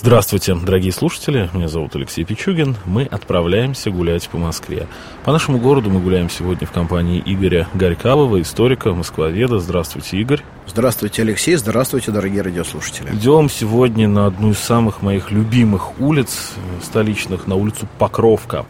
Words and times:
Здравствуйте, 0.00 0.54
дорогие 0.54 0.92
слушатели, 0.92 1.50
меня 1.52 1.66
зовут 1.66 1.96
Алексей 1.96 2.22
Пичугин. 2.22 2.76
Мы 2.84 3.02
отправляемся 3.02 3.90
гулять 3.90 4.28
по 4.28 4.38
Москве. 4.38 4.86
По 5.24 5.32
нашему 5.32 5.58
городу 5.58 5.90
мы 5.90 5.98
гуляем 5.98 6.30
сегодня 6.30 6.68
в 6.68 6.70
компании 6.70 7.20
Игоря 7.26 7.66
Горькавого, 7.74 8.40
историка, 8.40 8.94
москвоведа. 8.94 9.58
Здравствуйте, 9.58 10.18
Игорь. 10.18 10.40
Здравствуйте, 10.68 11.22
Алексей. 11.22 11.56
Здравствуйте, 11.56 12.12
дорогие 12.12 12.42
радиослушатели. 12.42 13.08
Идем 13.12 13.50
сегодня 13.50 14.06
на 14.06 14.26
одну 14.26 14.52
из 14.52 14.58
самых 14.58 15.02
моих 15.02 15.32
любимых 15.32 16.00
улиц 16.00 16.52
э, 16.54 16.84
столичных, 16.84 17.48
на 17.48 17.56
улицу 17.56 17.88
Покровка. 17.98 18.66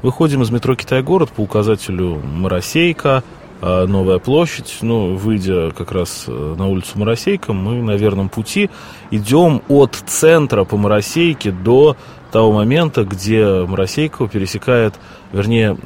Выходим 0.00 0.40
из 0.40 0.50
метро 0.50 0.74
Китай-город 0.74 1.32
по 1.32 1.42
указателю 1.42 2.18
Моросейка, 2.20 3.22
Новая 3.62 4.18
площадь. 4.18 4.78
Ну, 4.80 5.14
выйдя 5.14 5.70
как 5.70 5.92
раз 5.92 6.24
э, 6.26 6.54
на 6.58 6.66
улицу 6.66 6.98
Моросейка, 6.98 7.52
мы 7.52 7.80
на 7.80 7.92
верном 7.92 8.28
пути 8.28 8.70
идем 9.12 9.62
от 9.68 9.94
центра 10.06 10.64
по 10.64 10.76
Моросейке 10.76 11.52
до 11.52 11.96
того 12.32 12.50
момента, 12.50 13.04
где 13.04 13.46
Моросейкова 13.46 14.28
пересекает, 14.28 14.94
вернее, 15.32 15.76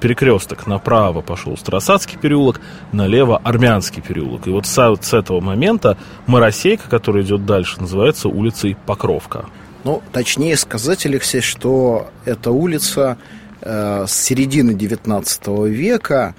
перекресток. 0.00 0.68
Направо 0.68 1.22
пошел 1.22 1.56
Страсацкий 1.56 2.18
переулок, 2.18 2.60
налево 2.92 3.40
Армянский 3.42 4.02
переулок. 4.02 4.46
И 4.46 4.50
вот 4.50 4.66
с, 4.66 4.96
с 5.00 5.14
этого 5.14 5.40
момента 5.40 5.96
Моросейка, 6.26 6.88
которая 6.88 7.24
идет 7.24 7.46
дальше, 7.46 7.80
называется 7.80 8.28
улицей 8.28 8.76
Покровка. 8.86 9.46
Ну, 9.82 10.02
точнее 10.12 10.56
сказать, 10.56 11.04
Алексей, 11.04 11.40
что 11.40 12.08
эта 12.24 12.52
улица 12.52 13.18
э, 13.60 14.04
с 14.06 14.12
середины 14.12 14.74
19 14.74 15.48
века 15.68 16.34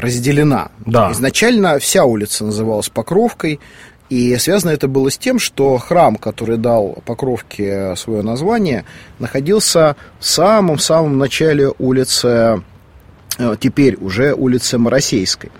разделена. 0.00 0.70
Да. 0.86 1.12
Изначально 1.12 1.78
вся 1.78 2.04
улица 2.04 2.44
называлась 2.44 2.88
Покровкой, 2.88 3.60
и 4.08 4.36
связано 4.36 4.70
это 4.70 4.88
было 4.88 5.10
с 5.10 5.16
тем, 5.16 5.38
что 5.38 5.78
храм, 5.78 6.16
который 6.16 6.58
дал 6.58 6.98
Покровке 7.06 7.94
свое 7.96 8.22
название, 8.22 8.84
находился 9.18 9.96
в 10.20 10.26
самом-самом 10.26 11.16
начале 11.16 11.72
улицы, 11.78 12.62
теперь 13.58 13.96
уже 14.00 14.34
улицы 14.34 14.78
Моросейской. 14.78 15.50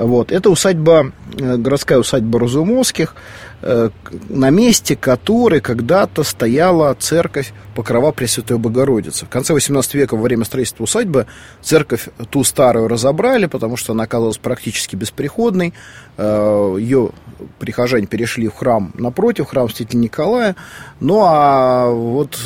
Вот. 0.00 0.32
Это 0.32 0.50
усадьба, 0.50 1.12
э, 1.38 1.56
городская 1.56 1.98
усадьба 1.98 2.40
Разумовских, 2.40 3.14
э, 3.62 3.90
на 4.30 4.50
месте 4.50 4.96
которой 4.96 5.60
когда-то 5.60 6.22
стояла 6.22 6.94
церковь 6.98 7.52
Покрова 7.74 8.10
Пресвятой 8.10 8.56
Богородицы. 8.56 9.26
В 9.26 9.28
конце 9.28 9.52
18 9.52 9.94
века, 9.94 10.16
во 10.16 10.22
время 10.22 10.44
строительства 10.44 10.84
усадьбы, 10.84 11.26
церковь 11.60 12.08
ту 12.30 12.44
старую 12.44 12.88
разобрали, 12.88 13.46
потому 13.46 13.76
что 13.76 13.92
она 13.92 14.04
оказалась 14.04 14.38
практически 14.38 14.96
бесприходной. 14.96 15.74
Э, 16.16 16.76
Ее 16.78 17.10
прихожане 17.58 18.06
перешли 18.06 18.48
в 18.48 18.54
храм 18.54 18.92
напротив, 18.94 19.48
храм 19.48 19.68
Святителя 19.68 20.00
Николая. 20.00 20.56
Ну, 21.00 21.20
а 21.24 21.90
вот 21.90 22.38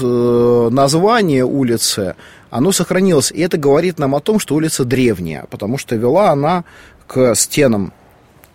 название 0.72 1.44
улицы, 1.44 2.14
оно 2.54 2.70
сохранилось. 2.70 3.32
И 3.32 3.40
это 3.40 3.58
говорит 3.58 3.98
нам 3.98 4.14
о 4.14 4.20
том, 4.20 4.38
что 4.38 4.54
улица 4.54 4.84
древняя, 4.84 5.44
потому 5.50 5.76
что 5.76 5.96
вела 5.96 6.30
она 6.30 6.62
к 7.08 7.34
стенам 7.34 7.92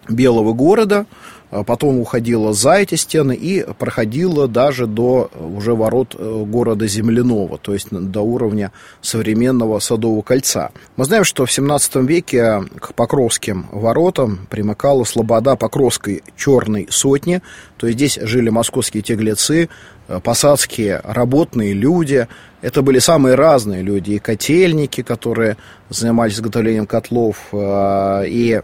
Белого 0.07 0.53
города, 0.53 1.05
потом 1.49 1.99
уходила 1.99 2.53
за 2.53 2.73
эти 2.73 2.95
стены 2.95 3.33
и 3.33 3.65
проходила 3.77 4.47
даже 4.47 4.85
до 4.85 5.31
уже 5.55 5.73
ворот 5.73 6.15
э, 6.17 6.43
города 6.45 6.87
Земляного, 6.87 7.57
то 7.57 7.73
есть 7.73 7.87
до 7.89 8.21
уровня 8.21 8.71
современного 9.01 9.79
Садового 9.79 10.21
кольца. 10.21 10.71
Мы 10.95 11.05
знаем, 11.05 11.23
что 11.23 11.45
в 11.45 11.51
17 11.51 11.95
веке 12.07 12.63
к 12.79 12.93
Покровским 12.93 13.67
воротам 13.71 14.47
примыкала 14.49 15.03
слобода 15.03 15.55
Покровской 15.55 16.23
черной 16.37 16.87
сотни, 16.89 17.41
то 17.77 17.87
есть 17.87 17.97
здесь 17.97 18.19
жили 18.21 18.49
московские 18.49 19.01
теглецы, 19.01 19.69
э, 20.07 20.19
посадские 20.23 21.01
работные 21.03 21.73
люди. 21.73 22.27
Это 22.61 22.81
были 22.81 22.99
самые 22.99 23.35
разные 23.35 23.81
люди, 23.81 24.11
и 24.11 24.19
котельники, 24.19 25.01
которые 25.01 25.57
занимались 25.89 26.35
изготовлением 26.35 26.85
котлов, 26.85 27.37
э, 27.53 28.23
и 28.27 28.61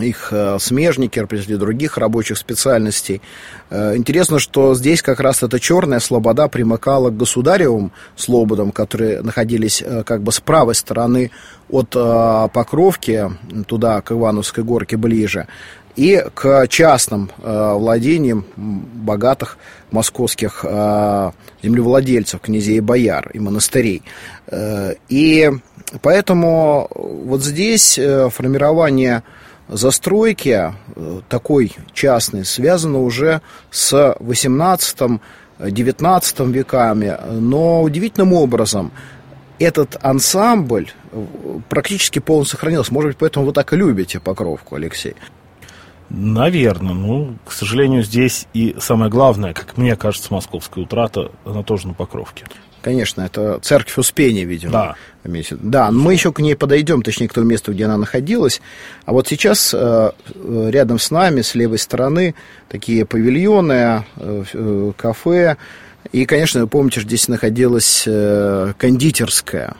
их 0.00 0.28
э, 0.32 0.58
смежники, 0.60 1.24
представители 1.24 1.56
других 1.56 1.98
рабочих 1.98 2.38
специальностей. 2.38 3.20
Э, 3.70 3.96
интересно, 3.96 4.38
что 4.38 4.74
здесь 4.74 5.02
как 5.02 5.20
раз 5.20 5.42
эта 5.42 5.58
черная 5.60 6.00
слобода 6.00 6.48
примыкала 6.48 7.10
к 7.10 7.16
государевым 7.16 7.92
слободам, 8.16 8.72
которые 8.72 9.22
находились 9.22 9.82
э, 9.84 10.02
как 10.04 10.22
бы 10.22 10.32
с 10.32 10.40
правой 10.40 10.74
стороны 10.74 11.30
от 11.70 11.90
Покровки, 11.90 13.30
туда, 13.66 14.00
к 14.00 14.12
Ивановской 14.12 14.64
горке 14.64 14.96
ближе, 14.96 15.46
и 15.96 16.24
к 16.32 16.66
частным 16.68 17.30
владениям 17.36 18.46
богатых 18.56 19.58
московских 19.90 20.64
землевладельцев, 21.62 22.40
князей 22.40 22.78
и 22.78 22.80
бояр 22.80 23.30
и 23.34 23.38
монастырей. 23.38 24.02
И 25.10 25.50
поэтому 26.00 26.88
вот 26.94 27.42
здесь 27.44 28.00
формирование 28.30 29.24
застройки 29.68 30.72
э, 30.96 31.20
такой 31.28 31.72
частной 31.92 32.44
связаны 32.44 32.98
уже 32.98 33.42
с 33.70 34.16
18 34.18 35.20
19 35.58 36.40
веками, 36.40 37.18
но 37.30 37.82
удивительным 37.82 38.32
образом 38.32 38.92
этот 39.58 39.96
ансамбль 40.02 40.90
э, 41.10 41.24
практически 41.68 42.20
полностью 42.20 42.56
сохранился. 42.56 42.94
Может 42.94 43.10
быть, 43.10 43.18
поэтому 43.18 43.46
вы 43.46 43.52
так 43.52 43.72
и 43.72 43.76
любите 43.76 44.20
Покровку, 44.20 44.76
Алексей? 44.76 45.14
Наверное. 46.10 46.94
Ну, 46.94 47.36
к 47.44 47.52
сожалению, 47.52 48.02
здесь 48.02 48.46
и 48.54 48.76
самое 48.78 49.10
главное, 49.10 49.52
как 49.52 49.76
мне 49.76 49.96
кажется, 49.96 50.32
московская 50.32 50.84
утрата, 50.84 51.32
она 51.44 51.62
тоже 51.62 51.88
на 51.88 51.94
Покровке. 51.94 52.46
Конечно, 52.82 53.22
это 53.22 53.58
церковь 53.60 53.98
Успения, 53.98 54.44
видимо. 54.44 54.72
Да. 54.72 54.96
Да, 55.50 55.90
мы 55.90 56.14
еще 56.14 56.32
к 56.32 56.40
ней 56.40 56.56
подойдем, 56.56 57.02
точнее, 57.02 57.28
к 57.28 57.34
тому 57.34 57.46
месту, 57.46 57.72
где 57.72 57.84
она 57.84 57.98
находилась. 57.98 58.62
А 59.04 59.12
вот 59.12 59.28
сейчас 59.28 59.74
э, 59.76 60.10
рядом 60.70 60.98
с 60.98 61.10
нами, 61.10 61.42
с 61.42 61.54
левой 61.54 61.78
стороны, 61.78 62.34
такие 62.68 63.04
павильоны, 63.04 64.04
э, 64.16 64.44
э, 64.52 64.92
кафе. 64.96 65.56
И, 66.12 66.24
конечно, 66.24 66.62
вы 66.62 66.66
помните, 66.66 67.00
здесь 67.00 67.28
находилась 67.28 68.04
кондитерская. 68.78 69.74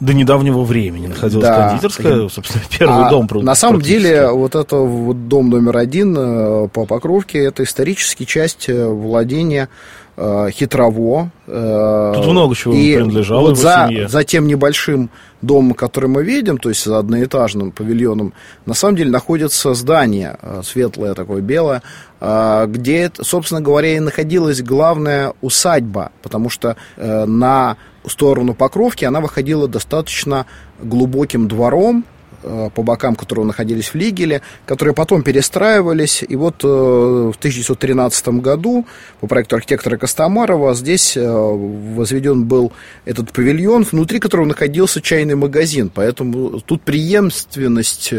До 0.00 0.12
недавнего 0.12 0.62
времени 0.62 1.06
находилась 1.06 1.46
да. 1.46 1.68
кондитерская, 1.68 2.28
собственно, 2.28 2.64
первый 2.78 3.06
а 3.06 3.10
дом. 3.10 3.26
На 3.42 3.54
самом 3.54 3.80
деле, 3.80 4.28
вот 4.28 4.54
это 4.54 4.76
вот 4.76 5.28
дом 5.28 5.48
номер 5.48 5.78
один 5.78 6.68
по 6.68 6.84
Покровке, 6.84 7.38
это 7.38 7.62
исторически 7.62 8.24
часть 8.24 8.68
владения 8.68 9.70
э, 9.70 10.05
хитрово. 10.50 11.30
Э, 11.46 12.12
Тут 12.16 12.26
много 12.26 12.54
чего 12.54 12.74
и 12.74 12.94
принадлежало 12.94 13.40
вот 13.40 13.58
его 13.58 13.62
за, 13.62 13.86
семье. 13.88 14.08
за 14.08 14.24
тем 14.24 14.46
небольшим 14.46 15.10
домом, 15.42 15.74
который 15.74 16.08
мы 16.08 16.24
видим, 16.24 16.58
то 16.58 16.70
есть 16.70 16.84
за 16.84 16.98
одноэтажным 16.98 17.70
павильоном, 17.70 18.32
на 18.64 18.74
самом 18.74 18.96
деле 18.96 19.10
находится 19.10 19.74
здание 19.74 20.38
э, 20.40 20.62
светлое 20.64 21.14
такое, 21.14 21.42
белое, 21.42 21.82
э, 22.20 22.66
где, 22.68 23.10
собственно 23.20 23.60
говоря, 23.60 23.94
и 23.94 24.00
находилась 24.00 24.62
главная 24.62 25.34
усадьба, 25.42 26.12
потому 26.22 26.48
что 26.48 26.76
э, 26.96 27.24
на 27.26 27.76
сторону 28.06 28.54
Покровки 28.54 29.04
она 29.04 29.20
выходила 29.20 29.68
достаточно 29.68 30.46
глубоким 30.80 31.48
двором, 31.48 32.04
Э, 32.06 32.15
по 32.42 32.82
бокам 32.82 33.16
которого 33.16 33.44
находились 33.44 33.88
флигели, 33.88 34.42
которые 34.66 34.94
потом 34.94 35.22
перестраивались. 35.22 36.24
И 36.26 36.36
вот 36.36 36.62
э, 36.64 36.66
в 36.66 37.36
1913 37.36 38.28
году 38.28 38.86
по 39.20 39.26
проекту 39.26 39.56
архитектора 39.56 39.96
Костомарова 39.96 40.74
здесь 40.74 41.16
э, 41.16 41.26
возведен 41.26 42.44
был 42.44 42.72
этот 43.04 43.32
павильон, 43.32 43.84
внутри 43.84 44.18
которого 44.18 44.46
находился 44.46 45.00
чайный 45.00 45.34
магазин. 45.34 45.90
Поэтому 45.94 46.60
тут 46.60 46.82
преемственность 46.82 48.12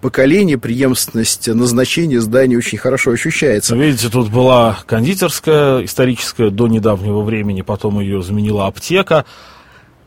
поколений, 0.00 0.56
преемственность 0.56 1.48
назначения 1.48 2.20
здания 2.20 2.56
очень 2.56 2.78
хорошо 2.78 3.12
ощущается. 3.12 3.74
Видите, 3.76 4.08
тут 4.08 4.30
была 4.30 4.78
кондитерская 4.86 5.84
историческая 5.84 6.50
до 6.50 6.68
недавнего 6.68 7.22
времени, 7.22 7.62
потом 7.62 8.00
ее 8.00 8.22
заменила 8.22 8.66
аптека. 8.66 9.24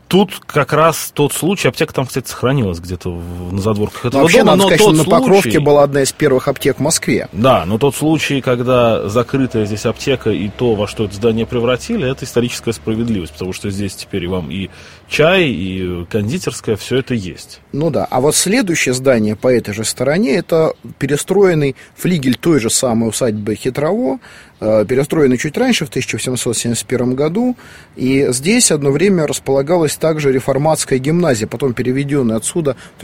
Тут 0.08 0.40
как 0.46 0.72
раз 0.72 1.10
тот 1.14 1.32
случай, 1.32 1.68
аптека 1.68 1.92
там, 1.94 2.06
кстати, 2.06 2.28
сохранилась 2.28 2.80
где-то 2.80 3.10
на 3.10 3.60
задворках 3.60 4.06
этого 4.06 4.22
вообще, 4.22 4.38
дома. 4.38 4.52
Надо 4.52 4.62
но 4.62 4.68
сказать, 4.68 4.78
тот 4.78 4.94
что 4.94 5.04
случай... 5.04 5.10
на 5.10 5.18
Покровке 5.18 5.60
была 5.60 5.82
одна 5.82 6.02
из 6.02 6.12
первых 6.12 6.48
аптек 6.48 6.78
в 6.78 6.80
Москве. 6.80 7.28
Да, 7.32 7.64
но 7.66 7.78
тот 7.78 7.94
случай, 7.94 8.40
когда 8.40 9.08
закрытая 9.08 9.66
здесь 9.66 9.86
аптека 9.86 10.30
и 10.30 10.48
то, 10.48 10.74
во 10.74 10.88
что 10.88 11.04
это 11.04 11.14
здание 11.14 11.46
превратили, 11.46 12.10
это 12.10 12.24
историческая 12.24 12.72
справедливость, 12.72 13.32
потому 13.34 13.52
что 13.52 13.70
здесь 13.70 13.94
теперь 13.94 14.24
и 14.24 14.26
вам 14.26 14.50
и 14.50 14.70
чай, 15.08 15.44
и 15.44 16.04
кондитерская, 16.06 16.76
все 16.76 16.96
это 16.96 17.14
есть. 17.14 17.60
Ну 17.72 17.90
да, 17.90 18.06
а 18.10 18.20
вот 18.20 18.34
следующее 18.34 18.94
здание 18.94 19.36
по 19.36 19.48
этой 19.48 19.74
же 19.74 19.84
стороне, 19.84 20.36
это 20.36 20.72
перестроенный 20.98 21.76
флигель 21.94 22.36
той 22.36 22.60
же 22.60 22.70
самой 22.70 23.10
усадьбы 23.10 23.54
Хитрово, 23.54 24.18
э, 24.60 24.84
перестроенный 24.86 25.38
чуть 25.38 25.56
раньше, 25.56 25.86
в 25.86 25.88
1771 25.88 27.14
году, 27.14 27.56
и 27.96 28.26
здесь 28.30 28.70
одно 28.70 28.90
время 28.90 29.26
располагалась 29.26 29.96
также 29.96 30.32
реформатская 30.32 30.98
гимназия, 30.98 31.46
потом 31.46 31.74
переведенная 31.74 32.36
отсюда 32.36 32.76
в 32.96 32.98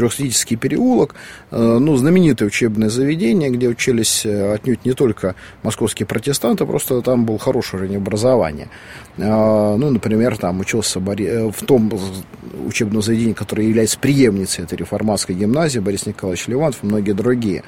переулок, 0.56 1.14
э, 1.50 1.78
ну, 1.80 1.96
знаменитое 1.96 2.48
учебное 2.48 2.88
заведение, 2.88 3.50
где 3.50 3.68
учились 3.68 4.24
э, 4.24 4.54
отнюдь 4.54 4.84
не 4.84 4.92
только 4.92 5.34
московские 5.62 6.06
протестанты, 6.06 6.66
просто 6.66 7.00
там 7.02 7.24
был 7.24 7.38
хороший 7.38 7.76
уровень 7.76 7.96
образования. 7.96 8.68
Ну, 9.16 9.90
например, 9.90 10.36
там 10.36 10.58
учился 10.58 10.98
в 10.98 11.64
том 11.64 11.92
учебном 12.66 13.00
заведении, 13.00 13.32
которое 13.32 13.68
является 13.68 13.96
преемницей 13.98 14.64
этой 14.64 14.76
реформатской 14.76 15.36
гимназии, 15.36 15.78
Борис 15.78 16.06
Николаевич 16.06 16.48
Левантов 16.48 16.82
и 16.82 16.86
многие 16.86 17.12
другие. 17.12 17.62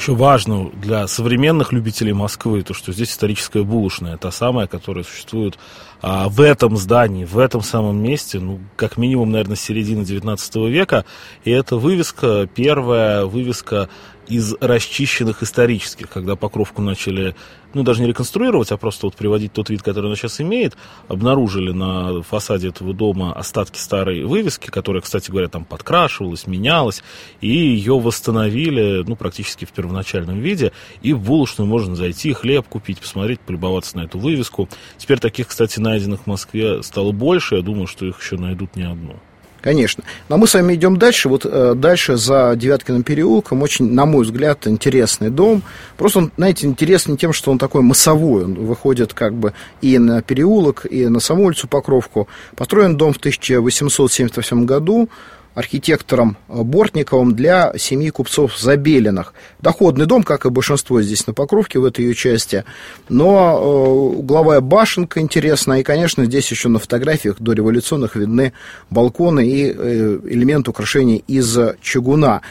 Еще 0.00 0.14
важно 0.14 0.70
для 0.70 1.06
современных 1.06 1.74
любителей 1.74 2.14
Москвы, 2.14 2.62
то, 2.62 2.72
что 2.72 2.90
здесь 2.90 3.10
историческая 3.10 3.64
булочная, 3.64 4.16
та 4.16 4.30
самая, 4.30 4.66
которая 4.66 5.04
существует 5.04 5.58
а, 6.00 6.30
в 6.30 6.40
этом 6.40 6.78
здании, 6.78 7.26
в 7.26 7.36
этом 7.36 7.60
самом 7.60 8.02
месте, 8.02 8.40
ну, 8.40 8.60
как 8.76 8.96
минимум, 8.96 9.30
наверное, 9.30 9.56
с 9.56 9.60
середины 9.60 10.02
19 10.06 10.56
века. 10.70 11.04
И 11.44 11.50
эта 11.50 11.76
вывеска, 11.76 12.48
первая 12.54 13.26
вывеска 13.26 13.90
из 14.30 14.54
расчищенных 14.60 15.42
исторических, 15.42 16.08
когда 16.08 16.36
Покровку 16.36 16.80
начали, 16.80 17.34
ну, 17.74 17.82
даже 17.82 18.00
не 18.00 18.08
реконструировать, 18.08 18.70
а 18.70 18.76
просто 18.76 19.06
вот 19.06 19.16
приводить 19.16 19.52
тот 19.52 19.70
вид, 19.70 19.82
который 19.82 20.06
она 20.06 20.14
сейчас 20.14 20.40
имеет, 20.40 20.76
обнаружили 21.08 21.72
на 21.72 22.22
фасаде 22.22 22.68
этого 22.68 22.94
дома 22.94 23.32
остатки 23.32 23.78
старой 23.78 24.24
вывески, 24.24 24.70
которая, 24.70 25.02
кстати 25.02 25.30
говоря, 25.32 25.48
там 25.48 25.64
подкрашивалась, 25.64 26.46
менялась, 26.46 27.02
и 27.40 27.48
ее 27.48 27.98
восстановили, 27.98 29.02
ну, 29.04 29.16
практически 29.16 29.64
в 29.64 29.72
первоначальном 29.72 30.38
виде, 30.38 30.72
и 31.02 31.12
в 31.12 31.20
булочную 31.20 31.68
можно 31.68 31.96
зайти, 31.96 32.32
хлеб 32.32 32.68
купить, 32.68 33.00
посмотреть, 33.00 33.40
полюбоваться 33.40 33.96
на 33.96 34.02
эту 34.02 34.18
вывеску. 34.18 34.68
Теперь 34.96 35.18
таких, 35.18 35.48
кстати, 35.48 35.80
найденных 35.80 36.22
в 36.22 36.26
Москве 36.28 36.84
стало 36.84 37.10
больше, 37.10 37.56
я 37.56 37.62
думаю, 37.62 37.88
что 37.88 38.06
их 38.06 38.20
еще 38.20 38.36
найдут 38.36 38.76
не 38.76 38.84
одну. 38.84 39.16
Конечно. 39.60 40.04
Но 40.28 40.38
мы 40.38 40.46
с 40.46 40.54
вами 40.54 40.74
идем 40.74 40.96
дальше. 40.96 41.28
Вот 41.28 41.44
э, 41.44 41.74
дальше 41.74 42.16
за 42.16 42.54
Девяткиным 42.56 43.02
переулком 43.02 43.62
очень, 43.62 43.92
на 43.92 44.06
мой 44.06 44.24
взгляд, 44.24 44.66
интересный 44.66 45.30
дом. 45.30 45.62
Просто 45.96 46.20
он, 46.20 46.32
знаете, 46.36 46.66
интересный 46.66 47.16
тем, 47.16 47.32
что 47.32 47.50
он 47.50 47.58
такой 47.58 47.82
массовой. 47.82 48.44
Он 48.44 48.54
выходит 48.54 49.12
как 49.12 49.34
бы 49.34 49.52
и 49.82 49.98
на 49.98 50.22
переулок, 50.22 50.86
и 50.88 51.08
на 51.08 51.20
саму 51.20 51.44
улицу 51.44 51.68
Покровку. 51.68 52.28
Построен 52.56 52.96
дом 52.96 53.12
в 53.12 53.18
1878 53.18 54.64
году 54.64 55.08
архитектором 55.54 56.36
э, 56.48 56.62
Бортниковым 56.62 57.34
для 57.34 57.72
семьи 57.76 58.10
купцов 58.10 58.58
Забелиных. 58.58 59.34
Доходный 59.60 60.06
дом, 60.06 60.22
как 60.22 60.46
и 60.46 60.50
большинство 60.50 61.02
здесь 61.02 61.26
на 61.26 61.34
Покровке 61.34 61.78
в 61.78 61.84
этой 61.84 62.04
ее 62.04 62.14
части, 62.14 62.64
но 63.08 63.58
э, 63.58 64.18
угловая 64.18 64.60
башенка 64.60 65.20
интересная, 65.20 65.80
и, 65.80 65.82
конечно, 65.82 66.24
здесь 66.24 66.50
еще 66.50 66.68
на 66.68 66.78
фотографиях 66.78 67.36
дореволюционных 67.40 68.16
видны 68.16 68.52
балконы 68.90 69.46
и 69.46 69.74
э, 69.76 70.18
элементы 70.24 70.70
украшений 70.70 71.24
из 71.26 71.58
чугуна. 71.80 72.42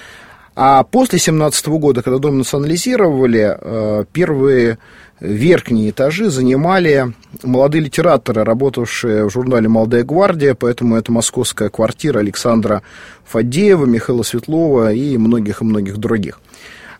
А 0.62 0.84
после 0.84 1.20
17 1.20 1.68
года, 1.68 2.02
когда 2.02 2.20
дом 2.20 2.40
национализировали, 2.40 4.06
первые 4.12 4.78
верхние 5.22 5.92
этажи 5.92 6.30
занимали 6.30 7.14
молодые 7.44 7.82
литераторы, 7.82 8.44
работавшие 8.44 9.24
в 9.24 9.30
журнале 9.30 9.70
«Молодая 9.70 10.04
гвардия», 10.04 10.56
поэтому 10.56 10.98
это 10.98 11.14
московская 11.14 11.70
квартира 11.70 12.20
Александра 12.20 12.82
Фадеева, 13.24 13.86
Михаила 13.86 14.24
Светлова 14.24 14.92
и 14.92 15.16
многих 15.18 15.62
и 15.62 15.64
многих 15.64 15.96
других. 15.96 16.42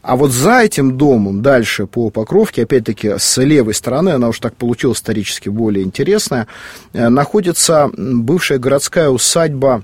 А 0.02 0.16
вот 0.16 0.32
за 0.32 0.62
этим 0.62 0.98
домом, 0.98 1.42
дальше 1.42 1.86
по 1.86 2.10
Покровке, 2.12 2.64
опять-таки 2.64 3.16
с 3.18 3.44
левой 3.44 3.74
стороны, 3.74 4.12
она 4.12 4.30
уж 4.30 4.40
так 4.40 4.56
получилась 4.56 5.00
исторически 5.00 5.50
более 5.50 5.84
интересная, 5.84 6.48
э, 6.94 7.10
находится 7.10 7.92
бывшая 7.98 8.60
городская 8.60 9.10
усадьба 9.10 9.84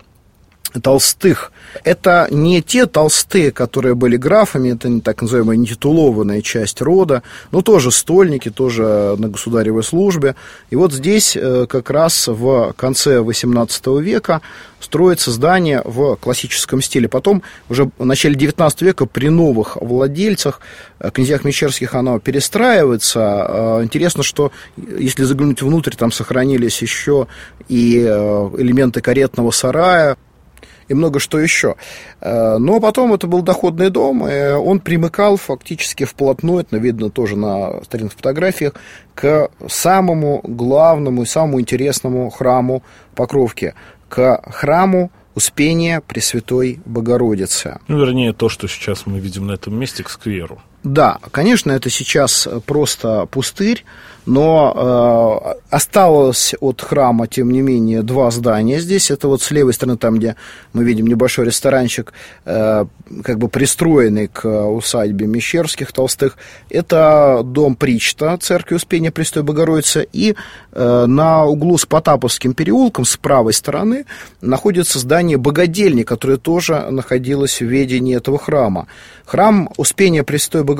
Толстых. 0.81 1.51
Это 1.83 2.27
не 2.31 2.61
те 2.61 2.85
толстые, 2.85 3.51
которые 3.51 3.95
были 3.95 4.17
графами, 4.17 4.73
это 4.73 4.89
не 4.89 5.01
так 5.01 5.21
называемая 5.21 5.57
нетитулованная 5.57 6.41
часть 6.41 6.81
рода, 6.81 7.23
но 7.51 7.61
тоже 7.61 7.91
стольники, 7.91 8.49
тоже 8.49 9.15
на 9.17 9.29
государевой 9.29 9.83
службе. 9.83 10.35
И 10.69 10.75
вот 10.75 10.93
здесь 10.93 11.35
э, 11.35 11.65
как 11.67 11.89
раз 11.89 12.27
в 12.27 12.73
конце 12.77 13.19
XVIII 13.19 14.01
века 14.01 14.41
строится 14.79 15.31
здание 15.31 15.81
в 15.83 16.15
классическом 16.17 16.81
стиле. 16.81 17.07
Потом, 17.07 17.41
уже 17.69 17.89
в 17.97 18.05
начале 18.05 18.35
XIX 18.35 18.71
века, 18.81 19.05
при 19.05 19.29
новых 19.29 19.77
владельцах, 19.77 20.59
э, 20.99 21.09
князьях 21.11 21.43
Мещерских, 21.43 21.93
оно 21.95 22.19
перестраивается. 22.19 23.19
Э, 23.19 23.83
интересно, 23.83 24.23
что 24.23 24.51
если 24.77 25.23
заглянуть 25.23 25.61
внутрь, 25.61 25.95
там 25.95 26.11
сохранились 26.11 26.81
еще 26.81 27.27
и 27.67 27.97
элементы 27.97 29.01
каретного 29.01 29.51
сарая, 29.51 30.17
и 30.87 30.93
много 30.93 31.19
что 31.19 31.39
еще. 31.39 31.75
Э, 32.21 32.57
но 32.57 32.79
потом 32.79 33.13
это 33.13 33.27
был 33.27 33.41
доходный 33.41 33.89
дом, 33.89 34.27
и 34.27 34.51
он 34.51 34.79
примыкал 34.79 35.37
фактически 35.37 36.05
вплотную, 36.05 36.61
это 36.61 36.77
видно 36.77 37.09
тоже 37.09 37.35
на 37.35 37.83
старинных 37.83 38.13
фотографиях, 38.13 38.73
к 39.13 39.49
самому 39.67 40.41
главному 40.43 41.23
и 41.23 41.25
самому 41.25 41.61
интересному 41.61 42.29
храму 42.29 42.83
Покровки, 43.15 43.73
к 44.09 44.41
храму 44.51 45.11
Успения 45.35 46.01
Пресвятой 46.01 46.79
Богородицы. 46.85 47.79
Ну, 47.89 47.99
вернее, 47.99 48.31
то, 48.31 48.47
что 48.47 48.67
сейчас 48.67 49.05
мы 49.05 49.19
видим 49.19 49.47
на 49.47 49.53
этом 49.53 49.77
месте, 49.77 50.03
к 50.03 50.09
скверу. 50.09 50.61
Да, 50.85 51.17
конечно, 51.31 51.71
это 51.71 51.89
сейчас 51.89 52.47
просто 52.67 53.25
пустырь, 53.31 53.83
но 54.27 55.51
э, 55.51 55.59
осталось 55.69 56.53
от 56.59 56.81
храма, 56.81 57.27
тем 57.27 57.51
не 57.51 57.61
менее, 57.61 58.01
два 58.01 58.29
здания 58.31 58.79
здесь. 58.79 59.11
Это 59.11 59.27
вот 59.27 59.41
с 59.41 59.51
левой 59.51 59.73
стороны, 59.73 59.97
там, 59.97 60.17
где 60.17 60.35
мы 60.73 60.83
видим 60.83 61.07
небольшой 61.07 61.45
ресторанчик, 61.45 62.13
э, 62.45 62.85
как 63.23 63.37
бы 63.37 63.47
пристроенный 63.49 64.27
к 64.27 64.47
усадьбе 64.47 65.27
Мещерских 65.27 65.91
Толстых. 65.91 66.37
Это 66.69 67.41
дом 67.43 67.75
Причта, 67.75 68.37
церкви 68.37 68.75
Успения 68.75 69.11
Престой 69.11 69.43
Богородицы. 69.43 70.07
И 70.11 70.35
э, 70.71 71.05
на 71.07 71.45
углу 71.45 71.77
с 71.77 71.85
Потаповским 71.85 72.53
переулком, 72.53 73.05
с 73.05 73.17
правой 73.17 73.53
стороны, 73.53 74.05
находится 74.41 74.99
здание 74.99 75.37
Богодельни, 75.37 76.03
которое 76.03 76.37
тоже 76.37 76.87
находилось 76.89 77.59
в 77.59 77.65
ведении 77.65 78.15
этого 78.15 78.39
храма. 78.39 78.87
Храм 79.25 79.69
Успения 79.77 80.23
Престой 80.23 80.63
Богородицы 80.63 80.74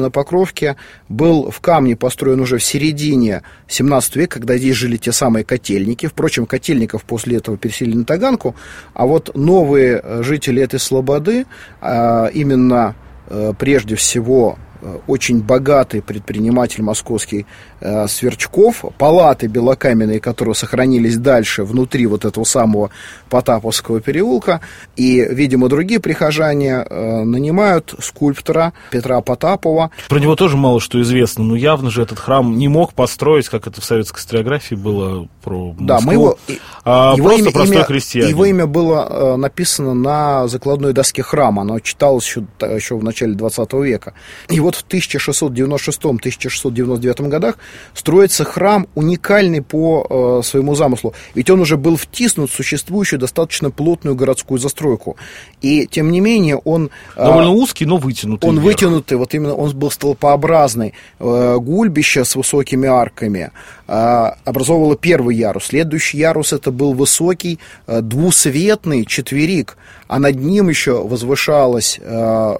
на 0.00 0.10
Покровке 0.10 0.76
был 1.08 1.50
в 1.50 1.60
камне 1.60 1.96
построен 1.96 2.40
уже 2.40 2.58
в 2.58 2.64
середине 2.64 3.42
17 3.68 4.16
века, 4.16 4.38
когда 4.38 4.56
здесь 4.56 4.76
жили 4.76 4.96
те 4.96 5.12
самые 5.12 5.44
котельники. 5.44 6.06
Впрочем, 6.06 6.46
котельников 6.46 7.04
после 7.04 7.36
этого 7.36 7.58
переселили 7.58 7.96
на 7.96 8.04
Таганку, 8.04 8.54
а 8.94 9.06
вот 9.06 9.34
новые 9.34 10.00
э, 10.02 10.22
жители 10.22 10.62
этой 10.62 10.80
слободы, 10.80 11.46
а, 11.80 12.26
именно 12.26 12.94
э, 13.28 13.52
прежде 13.58 13.96
всего 13.96 14.58
очень 15.06 15.42
богатый 15.42 16.02
предприниматель 16.02 16.82
московский 16.82 17.46
э, 17.80 18.06
Сверчков, 18.08 18.84
палаты 18.98 19.46
белокаменные, 19.46 20.20
которые 20.20 20.54
сохранились 20.54 21.16
дальше 21.16 21.64
внутри 21.64 22.06
вот 22.06 22.24
этого 22.24 22.44
самого 22.44 22.90
Потаповского 23.28 24.00
переулка, 24.00 24.60
и, 24.96 25.26
видимо, 25.30 25.68
другие 25.68 26.00
прихожане 26.00 26.84
э, 26.88 27.22
нанимают 27.24 27.94
скульптора 28.00 28.72
Петра 28.90 29.20
Потапова. 29.20 29.90
Про 30.08 30.18
него 30.18 30.36
тоже 30.36 30.56
мало 30.56 30.80
что 30.80 31.00
известно, 31.00 31.44
но 31.44 31.56
явно 31.56 31.90
же 31.90 32.02
этот 32.02 32.18
храм 32.18 32.56
не 32.56 32.68
мог 32.68 32.92
построить, 32.94 33.48
как 33.48 33.66
это 33.66 33.80
в 33.80 33.84
советской 33.84 34.20
историографии 34.20 34.74
было 34.74 35.28
про 35.42 35.68
Москву, 35.68 35.86
да, 35.86 36.00
мы 36.00 36.12
его, 36.14 36.38
а 36.84 37.14
его 37.16 37.28
просто 37.28 37.42
имя, 37.44 37.52
простой 37.52 37.76
имя, 37.76 37.84
крестьянин. 37.84 38.28
Его 38.28 38.44
имя 38.46 38.66
было 38.66 39.06
э, 39.08 39.36
написано 39.36 39.94
на 39.94 40.48
закладной 40.48 40.92
доске 40.92 41.22
храма, 41.22 41.62
оно 41.62 41.78
читалось 41.80 42.26
еще, 42.26 42.44
еще 42.60 42.96
в 42.96 43.04
начале 43.04 43.34
20 43.34 43.72
века. 43.74 44.14
И 44.48 44.60
вот 44.72 44.76
в 44.76 44.84
1696-1699 44.88 47.28
годах 47.28 47.58
строится 47.94 48.44
храм 48.44 48.86
уникальный 48.94 49.62
по 49.62 50.06
э, 50.08 50.40
своему 50.44 50.74
замыслу. 50.74 51.12
Ведь 51.34 51.50
он 51.50 51.60
уже 51.60 51.76
был 51.76 51.96
втиснут 51.96 52.50
в 52.50 52.54
существующую 52.54 53.20
достаточно 53.20 53.70
плотную 53.70 54.16
городскую 54.16 54.58
застройку. 54.58 55.18
И, 55.60 55.86
тем 55.86 56.10
не 56.10 56.20
менее, 56.20 56.56
он... 56.56 56.90
Э, 57.16 57.26
Довольно 57.26 57.50
узкий, 57.50 57.84
но 57.86 57.98
вытянутый. 57.98 58.48
Он 58.48 58.56
вверх. 58.56 58.66
вытянутый, 58.66 59.18
вот 59.18 59.34
именно 59.34 59.54
он 59.54 59.76
был 59.76 59.90
столпообразный. 59.90 60.94
Э, 61.18 61.58
гульбище 61.60 62.24
с 62.24 62.36
высокими 62.36 62.88
арками 62.88 63.50
э, 63.88 64.30
образовывало 64.44 64.96
первый 64.96 65.36
ярус. 65.36 65.66
Следующий 65.66 66.18
ярус 66.18 66.52
это 66.52 66.70
был 66.70 66.92
высокий 66.94 67.58
э, 67.86 68.00
двусветный 68.00 69.04
четверик, 69.04 69.76
а 70.08 70.18
над 70.18 70.36
ним 70.36 70.68
еще 70.68 71.06
возвышалась 71.06 71.98
э, 72.00 72.56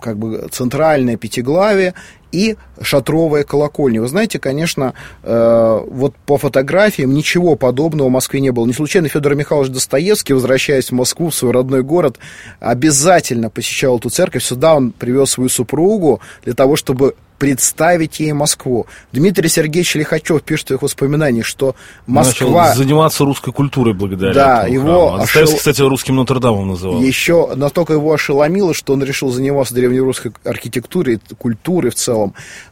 как 0.00 0.18
бы 0.18 0.48
центральное 0.50 1.16
пятиглавие 1.16 1.94
и 2.32 2.56
шатровая 2.80 3.44
колокольня. 3.44 4.00
Вы 4.00 4.08
знаете, 4.08 4.38
конечно, 4.38 4.94
э, 5.22 5.80
вот 5.90 6.14
по 6.26 6.38
фотографиям 6.38 7.14
ничего 7.14 7.56
подобного 7.56 8.08
в 8.08 8.12
Москве 8.12 8.40
не 8.40 8.50
было. 8.50 8.66
Не 8.66 8.72
случайно 8.72 9.08
Федор 9.08 9.34
Михайлович 9.34 9.70
Достоевский, 9.70 10.32
возвращаясь 10.32 10.90
в 10.90 10.94
Москву, 10.94 11.30
в 11.30 11.34
свой 11.34 11.52
родной 11.52 11.82
город, 11.82 12.18
обязательно 12.60 13.50
посещал 13.50 13.98
эту 13.98 14.10
церковь. 14.10 14.44
Сюда 14.44 14.74
он 14.74 14.92
привез 14.92 15.30
свою 15.30 15.48
супругу 15.48 16.20
для 16.44 16.54
того, 16.54 16.76
чтобы 16.76 17.14
представить 17.40 18.20
ей 18.20 18.34
Москву. 18.34 18.86
Дмитрий 19.12 19.48
Сергеевич 19.48 19.94
Лихачев 19.94 20.42
пишет 20.42 20.66
в 20.66 20.68
своих 20.68 20.82
воспоминаниях, 20.82 21.46
что 21.46 21.74
Москва... 22.06 22.66
Начал 22.66 22.76
заниматься 22.76 23.24
русской 23.24 23.50
культурой 23.50 23.94
благодаря 23.94 24.34
Да, 24.34 24.66
его... 24.66 25.14
Ошел... 25.14 25.46
кстати, 25.46 25.80
русским 25.80 26.16
Нотр-Дамом 26.16 26.68
называл. 26.68 27.00
Еще 27.00 27.54
настолько 27.56 27.94
его 27.94 28.12
ошеломило, 28.12 28.74
что 28.74 28.92
он 28.92 29.02
решил 29.02 29.30
заниматься 29.30 29.74
древнерусской 29.74 30.32
архитектурой, 30.44 31.18
культурой 31.38 31.90
в 31.90 31.94
целом. 31.94 32.19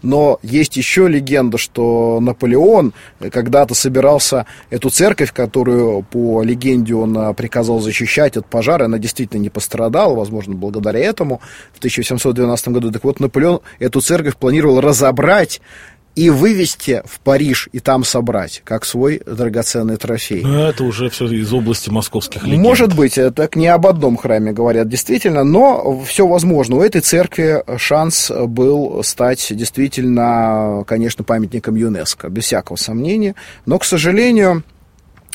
Но 0.02 0.38
есть 0.42 0.76
еще 0.76 1.08
легенда, 1.08 1.58
что 1.58 2.18
Наполеон 2.20 2.92
когда-то 3.18 3.74
собирался 3.74 4.46
эту 4.70 4.90
церковь, 4.90 5.32
которую 5.32 6.02
по 6.02 6.42
легенде 6.42 6.94
он 6.94 7.16
а, 7.16 7.32
приказал 7.32 7.80
защищать 7.80 8.36
от 8.36 8.46
пожара, 8.46 8.84
она 8.84 8.98
действительно 8.98 9.40
не 9.40 9.50
пострадала, 9.50 10.14
возможно, 10.14 10.54
благодаря 10.54 11.00
этому, 11.00 11.40
в 11.72 11.78
1712 11.78 12.68
году. 12.68 12.90
Так 12.90 13.04
вот, 13.04 13.20
Наполеон 13.20 13.60
эту 13.78 14.00
церковь 14.00 14.36
планировал 14.36 14.80
разобрать 14.80 15.60
и 16.18 16.30
вывести 16.30 17.00
в 17.04 17.20
Париж 17.20 17.68
и 17.70 17.78
там 17.78 18.02
собрать, 18.02 18.62
как 18.64 18.84
свой 18.84 19.22
драгоценный 19.24 19.98
трофей. 19.98 20.42
Ну, 20.42 20.64
это 20.64 20.82
уже 20.82 21.10
все 21.10 21.26
из 21.28 21.52
области 21.52 21.90
московских 21.90 22.42
легенд. 22.44 22.60
Может 22.60 22.96
быть, 22.96 23.14
так 23.36 23.54
не 23.54 23.68
об 23.68 23.86
одном 23.86 24.16
храме 24.16 24.50
говорят, 24.50 24.88
действительно, 24.88 25.44
но 25.44 26.00
все 26.00 26.26
возможно. 26.26 26.76
У 26.76 26.82
этой 26.82 27.02
церкви 27.02 27.62
шанс 27.76 28.32
был 28.32 29.04
стать 29.04 29.46
действительно, 29.50 30.82
конечно, 30.88 31.22
памятником 31.22 31.76
ЮНЕСКо, 31.76 32.28
без 32.30 32.46
всякого 32.46 32.76
сомнения. 32.76 33.36
Но, 33.64 33.78
к 33.78 33.84
сожалению, 33.84 34.64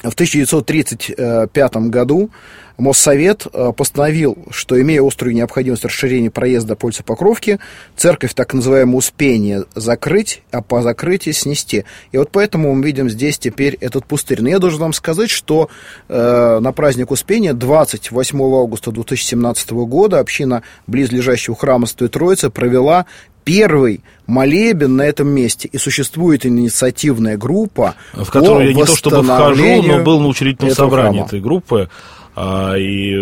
в 0.03 0.13
1935 0.13 1.75
году 1.89 2.29
Моссовет 2.77 3.45
э, 3.53 3.71
постановил, 3.75 4.37
что 4.49 4.81
имея 4.81 5.05
острую 5.05 5.35
необходимость 5.35 5.85
расширения 5.85 6.31
проезда 6.31 6.75
по 6.75 6.87
улице 6.87 7.03
Покровки, 7.03 7.59
церковь 7.95 8.33
так 8.33 8.53
называемое 8.53 8.97
Успение 8.97 9.65
закрыть, 9.75 10.41
а 10.51 10.61
по 10.61 10.81
закрытии 10.81 11.31
снести. 11.31 11.85
И 12.11 12.17
вот 12.17 12.31
поэтому 12.31 12.73
мы 12.73 12.83
видим 12.83 13.09
здесь 13.09 13.37
теперь 13.37 13.77
этот 13.79 14.05
пустырь. 14.05 14.41
Но 14.41 14.49
я 14.49 14.59
должен 14.59 14.79
вам 14.79 14.93
сказать, 14.93 15.29
что 15.29 15.69
э, 16.09 16.59
на 16.59 16.71
праздник 16.71 17.11
Успения 17.11 17.53
28 17.53 18.41
августа 18.41 18.91
2017 18.91 19.71
года 19.71 20.19
община 20.19 20.63
близлежащего 20.87 21.55
храма 21.55 21.85
Святой 21.85 22.09
Троицы 22.09 22.49
провела 22.49 23.05
первый 23.43 24.01
молебен 24.27 24.95
на 24.95 25.03
этом 25.03 25.27
месте. 25.27 25.69
И 25.71 25.77
существует 25.77 26.45
инициативная 26.45 27.37
группа, 27.37 27.95
в 28.13 28.29
которую 28.29 28.67
я 28.67 28.73
не 28.73 28.85
то 28.85 28.95
чтобы 28.95 29.23
вхожу, 29.23 29.81
но 29.83 29.99
был 29.99 30.19
на 30.19 30.27
учредительном 30.27 30.73
собрании 30.73 31.17
храма. 31.19 31.27
этой 31.27 31.41
группы. 31.41 31.89
А, 32.35 32.75
и 32.75 33.15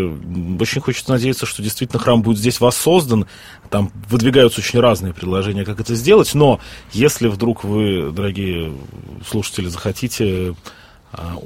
очень 0.59 0.79
хочется 0.81 1.11
надеяться, 1.11 1.45
что 1.45 1.61
действительно 1.61 1.99
храм 1.99 2.21
будет 2.21 2.37
здесь 2.37 2.59
воссоздан. 2.59 3.25
Там 3.69 3.91
выдвигаются 4.09 4.61
очень 4.61 4.79
разные 4.79 5.13
предложения, 5.13 5.65
как 5.65 5.79
это 5.79 5.95
сделать. 5.95 6.33
Но 6.33 6.59
если 6.91 7.27
вдруг 7.27 7.63
вы, 7.63 8.11
дорогие 8.11 8.73
слушатели, 9.27 9.67
захотите 9.67 10.55
а, 11.11 11.37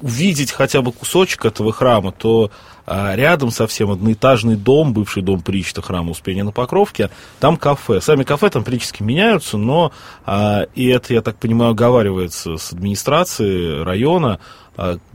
увидеть 0.00 0.52
хотя 0.52 0.82
бы 0.82 0.92
кусочек 0.92 1.44
этого 1.44 1.72
храма, 1.72 2.12
то 2.12 2.50
а, 2.86 3.14
рядом 3.16 3.50
совсем 3.50 3.90
одноэтажный 3.90 4.56
дом, 4.56 4.92
бывший 4.92 5.22
дом 5.22 5.40
Причта 5.40 5.80
храма 5.80 6.10
Успения 6.10 6.44
на 6.44 6.52
Покровке, 6.52 7.10
там 7.40 7.56
кафе. 7.56 8.00
Сами 8.00 8.24
кафе 8.24 8.50
там 8.50 8.64
периодически 8.64 9.02
меняются, 9.02 9.56
но, 9.56 9.92
а, 10.26 10.66
и 10.74 10.86
это, 10.88 11.14
я 11.14 11.22
так 11.22 11.36
понимаю, 11.36 11.72
оговаривается 11.72 12.56
с 12.56 12.72
администрацией 12.72 13.82
района, 13.82 14.38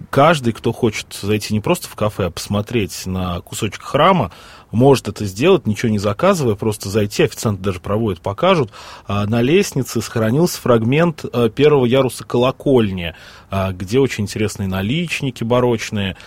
каждый, 0.10 0.54
кто 0.54 0.72
хочет 0.72 1.20
зайти 1.22 1.54
не 1.54 1.60
просто 1.60 1.88
в 1.88 1.96
кафе, 1.96 2.25
а 2.25 2.32
посмотреть 2.32 3.06
на 3.06 3.42
кусочек 3.42 3.82
храма, 3.82 4.32
может 4.72 5.08
это 5.08 5.25
сделать, 5.25 5.66
ничего 5.66 5.89
не 5.89 6.00
заказывая, 6.00 6.56
просто 6.56 6.89
зайти, 6.89 7.24
официанты 7.24 7.63
даже 7.63 7.80
проводят, 7.80 8.22
покажут. 8.22 8.72
А, 9.08 9.25
на 9.25 9.42
лестнице 9.42 10.01
сохранился 10.01 10.62
фрагмент 10.62 11.25
а, 11.32 11.50
первого 11.50 11.86
яруса 11.86 12.24
колокольни, 12.24 13.16
а, 13.50 13.72
где 13.72 14.00
очень 14.00 14.25
интересные 14.25 14.68
наличники 14.68 15.44
барочные, 15.44 16.18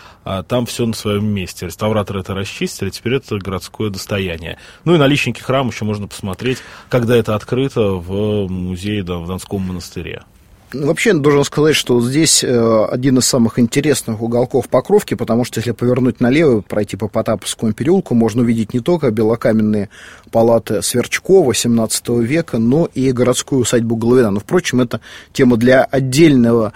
там 0.47 0.67
все 0.67 0.87
на 0.87 0.93
своем 0.93 1.27
месте. 1.27 1.67
Реставраторы 1.67 2.21
это 2.21 2.33
расчистили, 2.33 2.91
теперь 2.91 3.15
это 3.15 3.39
городское 3.39 3.91
достояние. 3.91 4.57
Ну 4.85 4.95
и 4.95 4.99
наличники 4.99 5.41
храма 5.41 5.71
еще 5.71 5.85
можно 5.85 6.07
посмотреть, 6.07 6.59
когда 6.89 7.17
это 7.17 7.35
открыто 7.35 7.95
в 7.95 8.49
музее 8.49 9.03
да, 9.03 9.17
в 9.17 9.27
Донском 9.27 9.63
монастыре. 9.63 10.23
Ну, 10.75 10.87
вообще, 10.87 11.13
должен 11.13 11.45
сказать, 11.45 11.77
что 11.77 12.01
здесь 12.01 12.43
э, 12.43 12.85
один 12.91 13.19
из 13.19 13.27
самых 13.27 13.59
интересных 13.59 14.23
уголков 14.23 14.69
Покровки, 14.69 15.15
потому 15.15 15.45
что 15.45 15.61
если 15.61 15.73
повернуть 15.73 16.21
налево, 16.21 16.63
пройти 16.63 16.97
по 16.97 17.09
Потаповскому 17.09 17.73
переулку, 17.73 18.15
можно 18.15 18.43
увидеть 18.43 18.73
не 18.73 18.81
только 18.81 19.11
белокаменные 19.11 19.91
палаты 20.31 20.81
Сверчкова 20.81 21.55
17 21.55 22.09
века, 22.21 22.59
но 22.59 22.89
и 22.95 23.13
городскую 23.13 23.63
усадьбу 23.63 23.97
Головина. 23.97 24.31
Но, 24.31 24.41
впрочем, 24.41 24.81
это 24.81 25.01
тема 25.33 25.57
для 25.57 25.85
отдельного 25.85 26.73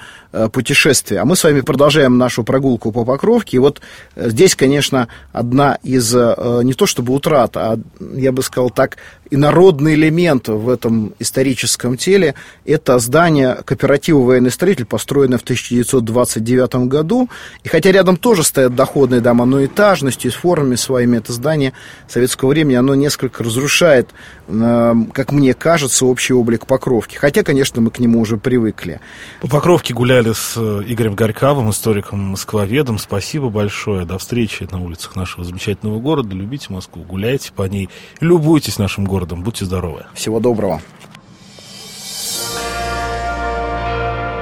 путешествия. 0.52 1.20
А 1.20 1.24
мы 1.24 1.36
с 1.36 1.44
вами 1.44 1.60
продолжаем 1.60 2.18
нашу 2.18 2.44
прогулку 2.44 2.92
по 2.92 3.04
Покровке. 3.04 3.56
И 3.56 3.60
вот 3.60 3.80
э, 4.14 4.30
здесь, 4.30 4.54
конечно, 4.54 5.08
одна 5.32 5.78
из, 5.82 6.12
не 6.14 6.74
то 6.74 6.86
чтобы 6.86 7.12
утрат, 7.12 7.56
а, 7.56 7.78
я 8.14 8.32
бы 8.32 8.42
сказал 8.42 8.70
так, 8.70 8.96
инородный 9.30 9.94
элемент 9.94 10.48
в 10.48 10.68
этом 10.68 11.14
историческом 11.18 11.96
теле– 11.96 12.34
это 12.64 12.98
здание 12.98 13.58
кооператива 13.64 14.20
«Военный 14.20 14.50
строитель», 14.50 14.84
построенное 14.84 15.38
в 15.38 15.42
1929 15.42 16.86
году. 16.86 17.28
И 17.64 17.68
хотя 17.68 17.92
рядом 17.92 18.16
тоже 18.16 18.44
стоят 18.44 18.74
доходные 18.74 19.20
дома, 19.20 19.44
но 19.44 19.64
этажностью 19.64 20.30
и 20.30 20.34
формами 20.34 20.76
своими 20.76 21.18
это 21.18 21.32
здание 21.32 21.72
советского 22.08 22.50
времени, 22.50 22.76
оно 22.76 22.94
несколько 22.94 23.42
разрушает, 23.42 24.10
э, 24.48 24.94
как 25.12 25.32
мне 25.32 25.54
кажется, 25.54 26.06
общий 26.06 26.34
облик 26.34 26.66
Покровки. 26.66 27.16
Хотя, 27.16 27.42
конечно, 27.42 27.80
мы 27.80 27.90
к 27.90 27.98
нему 27.98 28.20
уже 28.20 28.36
привыкли. 28.36 29.00
По 29.40 29.48
Покровке 29.48 29.94
гуляли 29.94 30.25
с 30.34 30.56
э, 30.56 30.82
Игорем 30.86 31.14
Горьковым, 31.14 31.70
историком-москвоведом. 31.70 32.98
Спасибо 32.98 33.48
большое. 33.48 34.04
До 34.04 34.18
встречи 34.18 34.66
на 34.70 34.80
улицах 34.80 35.16
нашего 35.16 35.44
замечательного 35.44 35.98
города. 35.98 36.34
Любите 36.34 36.72
Москву, 36.72 37.02
гуляйте 37.02 37.52
по 37.52 37.64
ней, 37.64 37.88
любуйтесь 38.20 38.78
нашим 38.78 39.04
городом 39.04 39.16
городом. 39.16 39.42
Будьте 39.42 39.64
здоровы. 39.64 40.04
Всего 40.14 40.40
доброго. 40.40 40.80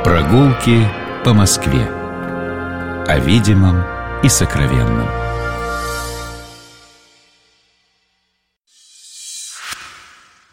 Прогулки 0.05 0.87
по 1.25 1.33
Москве. 1.33 1.87
О 3.07 3.19
видимом 3.19 3.83
и 4.23 4.29
сокровенном. 4.29 5.24